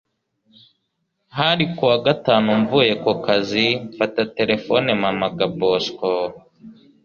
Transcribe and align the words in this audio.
hari 1.37 1.65
kuwa 1.75 1.97
gatanu 2.07 2.49
mvuye 2.61 2.93
kukazi 3.03 3.65
mfata 3.89 4.23
telephone 4.37 4.89
mpamaga 5.01 5.45
bosco 5.59 6.11